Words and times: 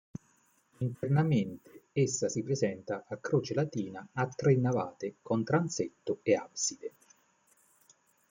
Internamente, 0.79 1.83
essa 1.91 2.27
si 2.27 2.41
presenta 2.41 3.05
a 3.07 3.17
croce 3.17 3.53
latina 3.53 4.09
a 4.13 4.25
tre 4.25 4.55
navate 4.55 5.17
con 5.21 5.43
transetto 5.43 6.21
e 6.23 6.33
abside. 6.33 6.93